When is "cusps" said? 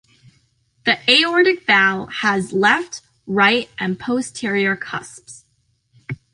4.75-5.45